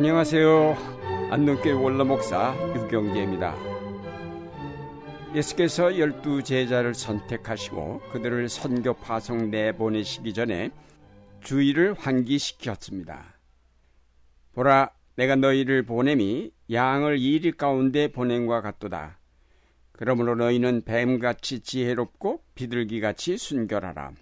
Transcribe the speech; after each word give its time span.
안녕하세요. 0.00 1.28
안동교회 1.30 1.72
원로목사 1.72 2.56
유경재입니다. 2.74 3.54
예수께서 5.34 5.98
열두 5.98 6.42
제자를 6.42 6.94
선택하시고 6.94 8.00
그들을 8.10 8.48
선교 8.48 8.94
파송 8.94 9.50
내보내시기 9.50 10.32
전에 10.32 10.70
주의를 11.42 11.92
환기시켰습니다. 11.98 13.38
보라, 14.54 14.90
내가 15.16 15.36
너희를 15.36 15.82
보냄이 15.82 16.50
양을 16.72 17.18
이리 17.18 17.52
가운데 17.52 18.10
보냄과 18.10 18.62
같도다. 18.62 19.18
그러므로 19.92 20.34
너희는 20.34 20.80
뱀같이 20.86 21.60
지혜롭고 21.60 22.42
비둘기같이 22.54 23.36
순결하라. 23.36 24.12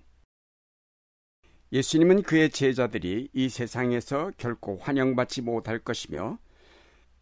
예수님은 1.73 2.23
그의 2.23 2.51
제자들이 2.51 3.29
이 3.33 3.49
세상에서 3.49 4.33
결코 4.39 4.79
환영받지 4.79 5.43
못할 5.43 5.79
것이며 5.79 6.39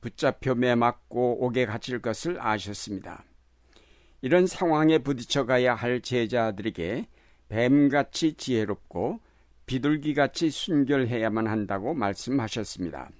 붙잡혀 0.00 0.54
매맞고 0.54 1.44
옥에 1.44 1.66
갇힐 1.66 2.00
것을 2.00 2.40
아셨습니다. 2.40 3.24
이런 4.22 4.46
상황에 4.46 4.98
부딪혀가야 4.98 5.74
할 5.74 6.00
제자들에게 6.00 7.08
뱀같이 7.48 8.34
지혜롭고 8.34 9.20
비둘기같이 9.66 10.50
순결해야만 10.50 11.48
한다고 11.48 11.92
말씀하셨습니다. 11.94 13.10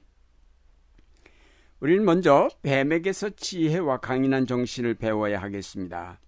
우리는 1.81 2.05
먼저 2.05 2.49
뱀에게서 2.63 3.31
지혜와 3.31 3.99
강인한 3.99 4.47
정신을 4.47 4.95
배워야 4.95 5.41
하겠습니다. 5.43 6.21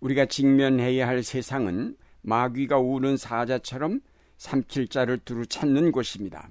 우리가 0.00 0.26
직면해야 0.26 1.06
할 1.06 1.22
세상은 1.22 1.96
마귀가 2.26 2.78
우는 2.78 3.16
사자처럼 3.16 4.00
삼킬 4.36 4.88
자를 4.88 5.16
두루 5.18 5.46
찾는 5.46 5.92
곳입니다. 5.92 6.50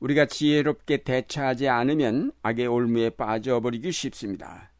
우리가 0.00 0.26
지혜롭게 0.26 0.98
대처하지 0.98 1.68
않으면 1.68 2.32
악의 2.42 2.66
올무에 2.66 3.10
빠져버리기 3.10 3.90
쉽습니다. 3.90 4.70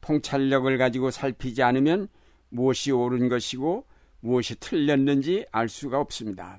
통찰력을 0.00 0.76
가지고 0.78 1.10
살피지 1.10 1.62
않으면 1.62 2.08
무엇이 2.48 2.92
옳은 2.92 3.28
것이고 3.28 3.86
무엇이 4.20 4.58
틀렸는지 4.58 5.44
알 5.52 5.68
수가 5.68 6.00
없습니다. 6.00 6.58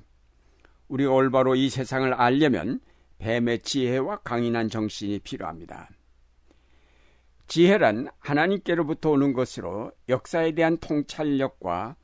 우리가 0.88 1.12
올바로 1.12 1.56
이 1.56 1.68
세상을 1.70 2.14
알려면 2.14 2.80
뱀의 3.18 3.60
지혜와 3.64 4.18
강인한 4.18 4.70
정신이 4.70 5.20
필요합니다. 5.20 5.90
지혜란 7.48 8.10
하나님께로부터 8.20 9.10
오는 9.10 9.34
것으로 9.34 9.92
역사에 10.10 10.52
대한 10.52 10.78
통찰력과 10.78 11.96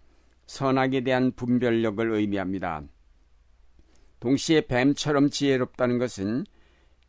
선악에 0.48 1.02
대한 1.02 1.32
분별력을 1.34 2.12
의미합니다. 2.12 2.84
동시에 4.20 4.62
뱀처럼 4.62 5.30
지혜롭다는 5.30 6.00
것은 6.00 6.46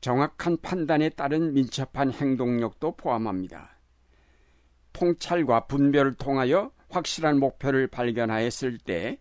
정확한 0.00 0.58
판단에 0.60 1.08
따른 1.10 1.54
민첩한 1.54 2.12
행동력도 2.12 2.96
포함합니다. 2.96 3.78
통찰과 4.92 5.66
분별을 5.66 6.14
통하여 6.14 6.72
확실한 6.90 7.38
목표를 7.38 7.86
발견하였을 7.86 8.78
때 8.78 9.18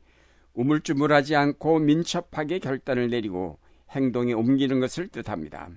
우물쭈물하지 0.53 1.35
않고 1.35 1.79
민첩하게 1.79 2.59
결단을 2.59 3.09
내리고 3.09 3.59
행동에 3.91 4.33
옮기는 4.33 4.79
것을 4.79 5.07
뜻합니다. 5.07 5.69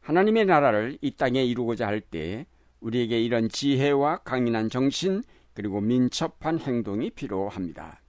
하나님의 0.00 0.46
나라를 0.46 0.98
이 1.00 1.16
땅에 1.16 1.44
이루고자 1.44 1.86
할 1.86 2.00
때 2.00 2.46
우리에게 2.80 3.20
이런 3.20 3.48
지혜와 3.48 4.18
강인한 4.18 4.68
정신 4.68 5.22
그리고 5.54 5.80
민첩한 5.80 6.58
행동이 6.58 7.10
필요합니다. 7.10 8.00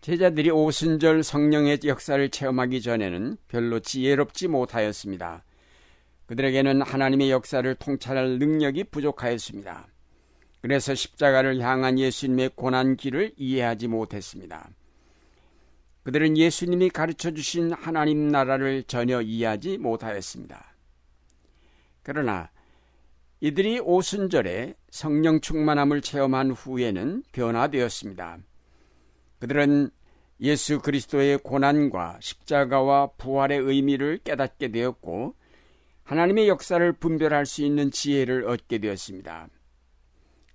제자들이 0.00 0.50
오순절 0.50 1.22
성령의 1.22 1.80
역사를 1.84 2.28
체험하기 2.28 2.82
전에는 2.82 3.36
별로 3.48 3.80
지혜롭지 3.80 4.48
못하였습니다. 4.48 5.44
그들에게는 6.26 6.82
하나님의 6.82 7.30
역사를 7.30 7.74
통찰할 7.74 8.38
능력이 8.38 8.84
부족하였습니다. 8.84 9.88
그래서 10.60 10.94
십자가를 10.94 11.60
향한 11.60 11.98
예수님의 11.98 12.50
고난 12.54 12.96
길을 12.96 13.32
이해하지 13.36 13.88
못했습니다. 13.88 14.68
그들은 16.02 16.36
예수님이 16.36 16.90
가르쳐 16.90 17.30
주신 17.30 17.72
하나님 17.72 18.28
나라를 18.28 18.82
전혀 18.84 19.20
이해하지 19.20 19.78
못하였습니다. 19.78 20.74
그러나 22.02 22.50
이들이 23.40 23.78
오순절에 23.80 24.74
성령 24.90 25.40
충만함을 25.40 26.00
체험한 26.00 26.50
후에는 26.50 27.22
변화되었습니다. 27.32 28.38
그들은 29.38 29.90
예수 30.40 30.80
그리스도의 30.80 31.38
고난과 31.38 32.18
십자가와 32.20 33.12
부활의 33.18 33.58
의미를 33.58 34.18
깨닫게 34.18 34.68
되었고 34.68 35.34
하나님의 36.02 36.48
역사를 36.48 36.92
분별할 36.92 37.46
수 37.46 37.62
있는 37.62 37.90
지혜를 37.90 38.48
얻게 38.48 38.78
되었습니다. 38.78 39.48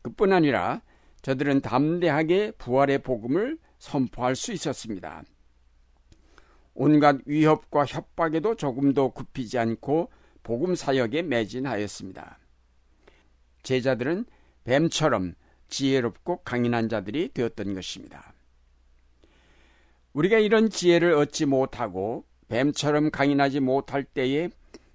그뿐 0.02 0.34
아니라 0.34 0.82
저들은 1.22 1.62
담대하게 1.62 2.52
부활의 2.58 3.00
복음을 3.00 3.58
선포할 3.80 4.36
수 4.36 4.52
있었습니다. 4.52 5.24
온갖 6.74 7.18
위협과 7.26 7.86
협박에도 7.86 8.56
조금도 8.56 9.12
굽히지 9.12 9.58
않고 9.60 10.10
복음 10.42 10.76
사역에 10.76 11.22
매진하였습니다. 11.22 12.40
제자들은 13.64 14.26
뱀처럼 14.66 15.34
지혜롭고 15.70 16.44
강인한 16.44 16.90
자들이 16.90 17.30
되었던 17.34 17.74
것입니다. 17.74 18.34
우리가 20.14 20.38
이런 20.38 20.70
지혜를 20.70 21.14
얻지 21.14 21.48
못하고 21.48 22.26
뱀처럼 22.48 23.10
강인하지 23.10 23.60
못할 23.60 24.04
때에 24.04 24.50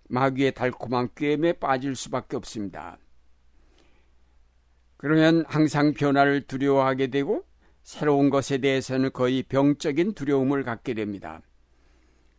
마귀의 0.09 0.55
달콤한 0.55 1.09
꾀임에 1.17 1.55
빠질 1.55 1.97
수밖에 1.97 2.37
없습니다. 2.37 2.99
그러면 4.97 5.45
항상 5.49 5.93
변화를 5.93 6.43
두려워하게 6.43 7.09
되고 7.09 7.45
새로운 7.83 8.31
것에 8.31 8.59
대해서는 8.59 9.13
거의 9.13 9.43
병적인 9.43 10.15
두려움을 10.15 10.63
갖게 10.63 10.95
됩니다. 10.95 11.41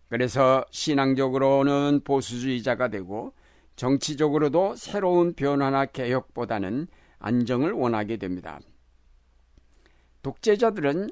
그래서 0.07 0.65
신앙적으로는 0.71 2.01
보수주의자가 2.03 2.89
되고 2.89 3.33
정치적으로도 3.79 4.75
새로운 4.75 5.33
변화나 5.33 5.85
개혁보다는 5.85 6.87
안정을 7.17 7.71
원하게 7.71 8.17
됩니다. 8.17 8.59
독재자들은 10.21 11.09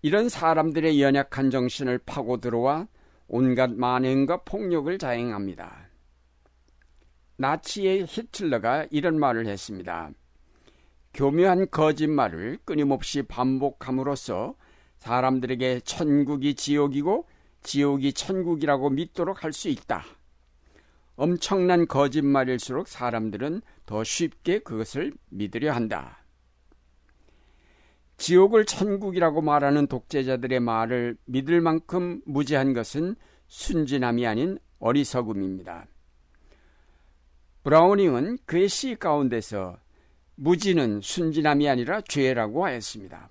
이런 0.00 0.30
사람들의 0.30 1.02
연약한 1.02 1.50
정신을 1.50 1.98
파고 1.98 2.38
들어와 2.38 2.88
온갖 3.26 3.70
만행과 3.70 4.44
폭력을 4.44 4.96
자행합니다. 4.96 5.90
나치의 7.36 8.06
히틀러가 8.08 8.86
이런 8.90 9.20
말을 9.20 9.46
했습니다. 9.46 10.10
교묘한 11.12 11.70
거짓말을 11.70 12.60
끊임없이 12.64 13.20
반복함으로써 13.20 14.54
사람들에게 14.96 15.80
천국이 15.80 16.54
지옥이고 16.54 17.28
지옥이 17.62 18.14
천국이라고 18.14 18.88
믿도록 18.88 19.44
할 19.44 19.52
수 19.52 19.68
있다. 19.68 20.17
엄청난 21.18 21.88
거짓말일수록 21.88 22.86
사람들은 22.86 23.60
더 23.86 24.04
쉽게 24.04 24.60
그것을 24.60 25.12
믿으려 25.30 25.72
한다. 25.72 26.24
지옥을 28.18 28.64
천국이라고 28.64 29.42
말하는 29.42 29.88
독재자들의 29.88 30.60
말을 30.60 31.16
믿을 31.24 31.60
만큼 31.60 32.22
무지한 32.24 32.72
것은 32.72 33.16
순진함이 33.48 34.28
아닌 34.28 34.60
어리석음입니다. 34.78 35.88
브라우닝은 37.64 38.38
그의 38.46 38.68
시 38.68 38.94
가운데서 38.94 39.76
무지는 40.36 41.00
순진함이 41.00 41.68
아니라 41.68 42.00
죄라고 42.00 42.64
하였습니다. 42.64 43.28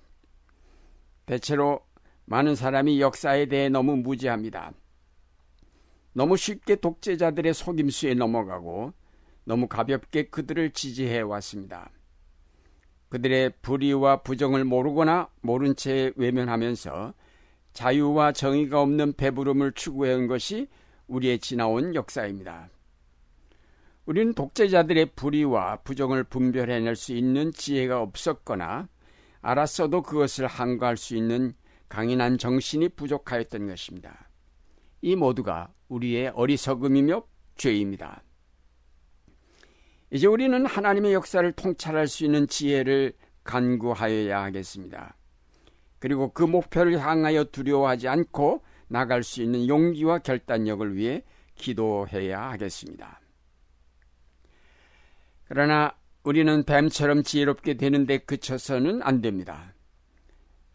대체로 1.24 1.80
많은 2.26 2.54
사람이 2.54 3.00
역사에 3.00 3.46
대해 3.46 3.70
너무 3.70 3.96
무지합니다. 3.96 4.72
너무 6.18 6.36
쉽게 6.36 6.74
독재자들의 6.74 7.54
속임수에 7.54 8.14
넘어가고 8.14 8.92
너무 9.44 9.68
가볍게 9.68 10.24
그들을 10.24 10.72
지지해 10.72 11.20
왔습니다. 11.20 11.92
그들의 13.08 13.52
불의와 13.62 14.24
부정을 14.24 14.64
모르거나 14.64 15.28
모른 15.42 15.76
채 15.76 16.10
외면하면서 16.16 17.14
자유와 17.72 18.32
정의가 18.32 18.82
없는 18.82 19.12
배부름을 19.12 19.74
추구해 19.74 20.12
온 20.14 20.26
것이 20.26 20.66
우리의 21.06 21.38
지나온 21.38 21.94
역사입니다. 21.94 22.68
우리는 24.04 24.34
독재자들의 24.34 25.12
불의와 25.14 25.82
부정을 25.82 26.24
분별해낼 26.24 26.96
수 26.96 27.12
있는 27.12 27.52
지혜가 27.52 28.02
없었거나 28.02 28.88
알았어도 29.40 30.02
그것을 30.02 30.48
항거할 30.48 30.96
수 30.96 31.14
있는 31.14 31.54
강인한 31.88 32.38
정신이 32.38 32.88
부족하였던 32.88 33.68
것입니다. 33.68 34.27
이 35.00 35.16
모두가 35.16 35.72
우리의 35.88 36.28
어리석음이며 36.28 37.24
죄입니다. 37.56 38.22
이제 40.10 40.26
우리는 40.26 40.64
하나님의 40.64 41.12
역사를 41.12 41.50
통찰할 41.52 42.08
수 42.08 42.24
있는 42.24 42.46
지혜를 42.46 43.12
간구하여야 43.44 44.42
하겠습니다. 44.42 45.16
그리고 45.98 46.32
그 46.32 46.42
목표를 46.42 47.00
향하여 47.00 47.44
두려워하지 47.44 48.08
않고 48.08 48.62
나갈 48.88 49.22
수 49.22 49.42
있는 49.42 49.68
용기와 49.68 50.18
결단력을 50.20 50.96
위해 50.96 51.24
기도해야 51.56 52.50
하겠습니다. 52.50 53.20
그러나 55.44 55.94
우리는 56.22 56.62
뱀처럼 56.62 57.22
지혜롭게 57.22 57.74
되는데 57.74 58.18
그쳐서는 58.18 59.02
안 59.02 59.20
됩니다. 59.20 59.74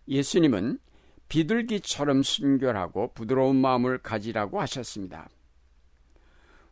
예수님은 0.07 0.79
비둘기처럼 1.33 2.21
순결하고 2.21 3.13
부드러운 3.15 3.55
마음을 3.55 3.97
가지라고 3.97 4.61
하셨습니다. 4.61 5.29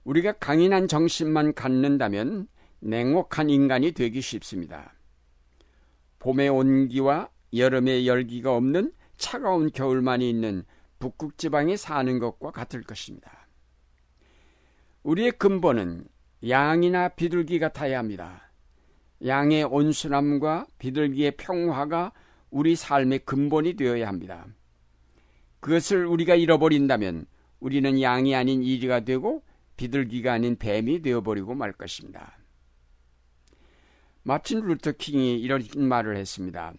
우리가 0.03 0.33
강인한 0.33 0.87
정신만 0.87 1.55
갖는다면 1.55 2.47
냉혹한 2.79 3.49
인간이 3.49 3.91
되기 3.91 4.21
쉽습니다. 4.21 4.93
봄의 6.19 6.49
온기와 6.49 7.29
여름의 7.55 8.07
열기가 8.07 8.55
없는 8.55 8.93
차가운 9.17 9.71
겨울만이 9.71 10.29
있는 10.29 10.63
북극 10.99 11.39
지방에 11.39 11.75
사는 11.75 12.19
것과 12.19 12.51
같을 12.51 12.83
것입니다. 12.83 13.47
우리의 15.01 15.31
근본은 15.31 16.05
양이나 16.47 17.09
비둘기 17.09 17.57
같아야 17.57 17.97
합니다. 17.97 18.51
양의 19.25 19.63
온순함과 19.63 20.67
비둘기의 20.77 21.31
평화가 21.37 22.11
우리 22.51 22.75
삶의 22.75 23.19
근본이 23.19 23.75
되어야 23.75 24.07
합니다. 24.07 24.45
그것을 25.61 26.05
우리가 26.05 26.35
잃어버린다면 26.35 27.25
우리는 27.59 28.01
양이 28.01 28.35
아닌 28.35 28.61
이리가 28.61 29.01
되고 29.01 29.43
비둘기가 29.77 30.33
아닌 30.33 30.57
뱀이 30.57 31.01
되어버리고 31.01 31.55
말 31.55 31.71
것입니다. 31.71 32.37
마틴 34.23 34.61
루터 34.61 34.91
킹이 34.93 35.39
이런 35.39 35.63
말을 35.75 36.17
했습니다. 36.17 36.73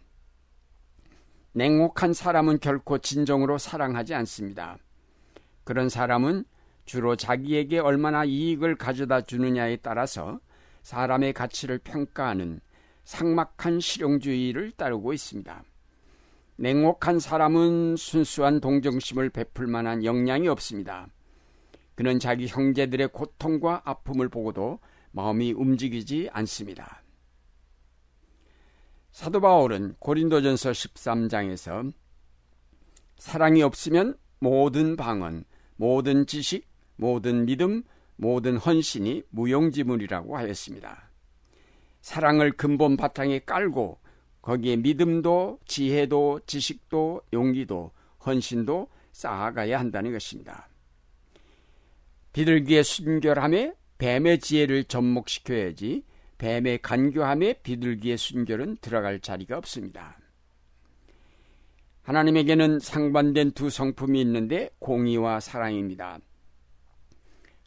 냉혹한 1.53 2.13
사람은 2.13 2.61
결코 2.61 2.99
진정으로 2.99 3.59
사랑하지 3.59 4.15
않습니다. 4.15 4.79
그런 5.65 5.89
사람은 5.89 6.45
주로 6.85 7.17
자기에게 7.17 7.79
얼마나 7.79 8.25
이익을 8.25 8.77
가져다 8.77 9.23
주느냐에 9.23 9.77
따라서 9.77 10.41
사람의 10.83 11.33
가치를 11.33 11.79
평가하는 11.79 12.61
상막한 13.05 13.81
실용주의를 13.81 14.73
따르고 14.73 15.13
있습니다. 15.13 15.65
냉혹한 16.57 17.19
사람은 17.19 17.97
순수한 17.97 18.61
동정심을 18.61 19.31
베풀 19.31 19.67
만한 19.67 20.05
역량이 20.05 20.49
없습니다. 20.49 21.09
그는 21.95 22.19
자기 22.19 22.47
형제들의 22.47 23.09
고통과 23.09 23.83
아픔을 23.85 24.29
보고도 24.29 24.79
마음이 25.13 25.53
움직이지 25.53 26.31
않습니다. 26.33 27.03
사도 29.11 29.41
바울은 29.41 29.97
고린도전서 29.99 30.71
13장에서 30.71 31.93
사랑이 33.19 33.63
없으면 33.63 34.17
모든 34.39 34.97
방언, 34.97 35.45
모든 35.77 36.27
지식, 36.27 36.67
모든 36.97 37.45
믿음, 37.45 37.83
모든 38.17 38.57
헌신이 38.57 39.25
무용지물이라고 39.31 40.37
하였습니다. 40.37 41.12
사랑을 42.03 42.53
근본 42.53 42.97
바탕에 42.97 43.39
깔고 43.41 43.99
거기에 44.43 44.77
믿음도 44.77 45.61
지혜도 45.67 46.41
지식도 46.47 47.23
용기도 47.33 47.93
헌신도 48.27 48.89
쌓아가야 49.13 49.79
한다는 49.79 50.13
것입니다. 50.13 50.69
비둘기의 52.33 52.83
순결함에 52.83 53.75
뱀의 53.99 54.41
지혜를 54.41 54.85
접목시켜야지 54.85 56.05
뱀의 56.39 56.81
간교함에 56.83 57.61
비둘기의 57.63 58.19
순결은 58.19 58.79
들어갈 58.81 59.21
자리가 59.21 59.57
없습니다. 59.59 60.19
하나님에게는 62.03 62.81
상반된 62.81 63.53
두 63.53 63.71
성품이 63.71 64.21
있는데 64.23 64.71
공의와 64.81 65.39
사랑입니다. 65.39 66.19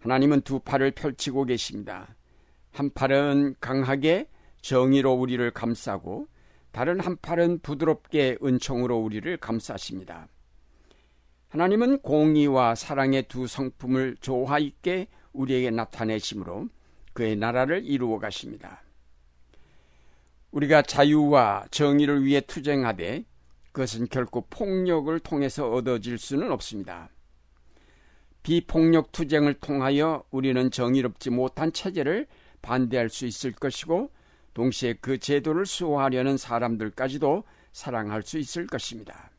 하나님은 0.02 0.42
두 0.42 0.60
팔을 0.60 0.92
펼치고 0.92 1.46
계십니다. 1.46 2.16
한 2.76 2.90
팔은 2.90 3.56
강하게 3.62 4.28
정의로 4.62 5.14
우리를 5.14 5.50
감싸고 5.52 6.28
다른 6.74 7.00
한 7.00 7.16
팔은 7.16 7.60
부드럽게 7.60 8.38
은총으로 8.44 8.98
우리를 8.98 9.38
감싸십니다. 9.38 10.28
하나님은 11.48 12.00
공의와 12.00 12.76
사랑의 12.76 13.30
두 13.30 13.48
성품을 13.48 14.18
조화 14.20 14.60
있게 14.60 15.08
우리에게 15.32 15.72
나타내심으로 15.72 16.68
그의 17.14 17.38
나라를 17.38 17.86
이루어 17.86 18.20
가십니다. 18.20 18.84
우리가 20.52 20.82
자유와 20.82 21.68
정의를 21.72 22.26
위해 22.26 22.42
투쟁하되 22.42 23.24
그것은 23.72 24.08
결코 24.10 24.42
폭력을 24.50 25.18
통해서 25.20 25.72
얻어질 25.72 26.18
수는 26.18 26.52
없습니다. 26.52 27.10
비폭력 28.44 29.14
투쟁을 29.14 29.54
통하여 29.56 30.26
우리는 30.30 30.70
정의롭지 30.70 31.30
못한 31.30 31.72
체제를 31.72 32.28
반대할 32.66 33.10
수 33.10 33.28
있을 33.28 33.52
것이고 33.52 34.10
동시에 34.56 34.96
그 35.00 35.20
제도를 35.20 35.68
수호하려는 35.68 36.36
사람들까지도 36.38 37.44
사랑할 37.72 38.24
수 38.24 38.40
있을 38.40 38.66
것입니다. 38.66 39.30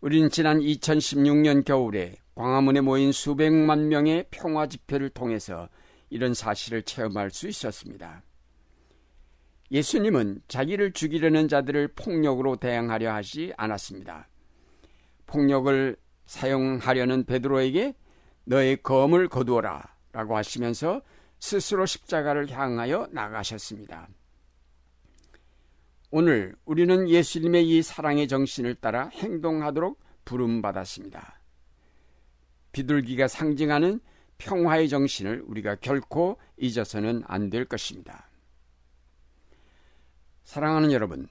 우리는 0.00 0.30
지난 0.30 0.60
2016년 0.60 1.64
겨울에 1.64 2.14
광화문에 2.36 2.80
모인 2.80 3.10
수백만 3.10 3.88
명의 3.88 4.24
평화 4.30 4.68
집회를 4.68 5.10
통해서 5.10 5.68
이런 6.10 6.32
사실을 6.32 6.82
체험할 6.82 7.30
수 7.30 7.48
있었습니다. 7.48 8.22
예수님은 9.72 10.42
자기를 10.46 10.92
죽이려는 10.92 11.48
자들을 11.48 11.88
폭력으로 11.88 12.56
대항하려 12.56 13.12
하지 13.12 13.52
않았습니다. 13.56 14.28
폭력을 15.26 15.96
사용하려는 16.26 17.24
베드로에게 17.24 17.94
너의 18.44 18.76
검을 18.82 19.28
거두어라 19.28 19.94
라고 20.12 20.36
하시면서 20.36 21.02
스스로 21.44 21.84
십자가를 21.84 22.50
향하여 22.50 23.06
나가셨습니다. 23.12 24.08
오늘 26.10 26.56
우리는 26.64 27.06
예수님의 27.06 27.68
이 27.68 27.82
사랑의 27.82 28.28
정신을 28.28 28.76
따라 28.76 29.08
행동하도록 29.08 30.00
부름받았습니다. 30.24 31.38
비둘기가 32.72 33.28
상징하는 33.28 34.00
평화의 34.38 34.88
정신을 34.88 35.44
우리가 35.46 35.74
결코 35.76 36.38
잊어서는 36.56 37.24
안 37.26 37.50
될 37.50 37.66
것입니다. 37.66 38.30
사랑하는 40.44 40.92
여러분, 40.92 41.28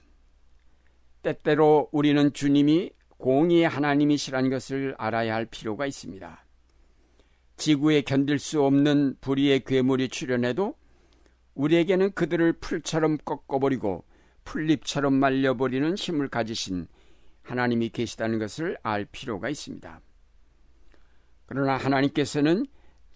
때때로 1.22 1.88
우리는 1.90 2.32
주님이 2.32 2.92
공의의 3.18 3.68
하나님이시라는 3.68 4.48
것을 4.48 4.94
알아야 4.96 5.34
할 5.34 5.46
필요가 5.46 5.86
있습니다. 5.86 6.43
지구에 7.56 8.02
견딜 8.02 8.38
수 8.38 8.64
없는 8.64 9.16
불의의 9.20 9.60
괴물이 9.60 10.08
출현해도 10.08 10.74
우리에게는 11.54 12.12
그들을 12.12 12.54
풀처럼 12.54 13.18
꺾어버리고 13.24 14.04
풀잎처럼 14.44 15.14
말려버리는 15.14 15.94
힘을 15.94 16.28
가지신 16.28 16.86
하나님이 17.42 17.90
계시다는 17.90 18.38
것을 18.38 18.76
알 18.82 19.04
필요가 19.04 19.48
있습니다. 19.48 20.00
그러나 21.46 21.76
하나님께서는 21.76 22.66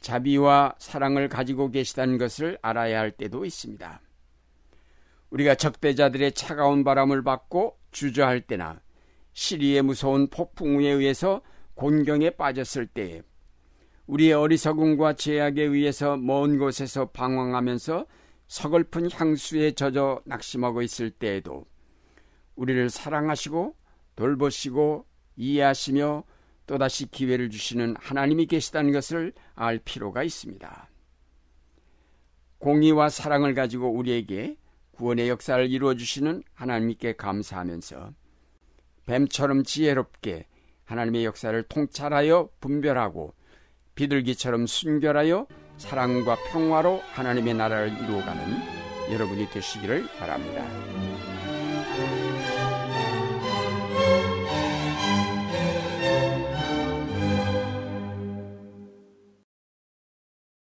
자비와 0.01 0.77
사랑을 0.79 1.29
가지고 1.29 1.71
계시다는 1.71 2.19
것을 2.19 2.59
알아야 2.63 3.01
할 3.01 3.11
때도 3.11 3.45
있습니다. 3.45 4.01
우리가 5.31 5.55
적대자들의 5.57 6.33
차가운 6.33 6.85
바람을 6.85 7.23
받고 7.23 7.79
주저할 7.91 8.43
때나 8.43 8.81
시리의 9.33 9.83
무서운 9.83 10.29
폭풍우에 10.29 10.89
의해서 10.89 11.43
곤경에 11.75 12.31
빠졌을 12.31 12.87
때에 12.87 13.23
우리의 14.09 14.33
어리석음과 14.33 15.15
죄악에 15.15 15.63
의해서 15.63 16.17
먼 16.17 16.59
곳에서 16.59 17.11
방황하면서 17.11 18.07
서글픈 18.49 19.11
향수에 19.11 19.73
젖어 19.73 20.23
낙심하고 20.25 20.81
있을 20.81 21.11
때에도 21.11 21.67
우리를 22.57 22.89
사랑하시고 22.89 23.77
돌보시고 24.17 25.05
이해하시며 25.37 26.25
또다시 26.67 27.11
기회를 27.11 27.51
주시는 27.51 27.97
하나님이 27.99 28.47
계시다는 28.47 28.93
것을 28.93 29.35
알 29.55 29.79
필요가 29.79 30.23
있습니다. 30.23 30.89
공의와 32.59 33.11
사랑을 33.11 33.55
가지고 33.55 33.91
우리에게 33.93 34.57
구원의 34.93 35.29
역사를 35.29 35.71
이루어 35.71 35.95
주시는 35.95 36.43
하나님께 36.55 37.13
감사하면서 37.17 38.13
뱀처럼 39.05 39.65
지혜롭게 39.65 40.47
하나님의 40.85 41.27
역사를 41.27 41.63
통찰하여 41.65 42.49
분별하고 42.61 43.35
비둘기처럼 43.99 44.69
순결하여 44.69 45.47
사랑과 45.77 46.37
평화로 46.53 47.03
하나님의 47.15 47.55
나라를 47.55 47.93
이루어가는 48.05 49.13
여러분이 49.13 49.51
되시기를 49.51 50.07
바랍니다. 50.21 50.65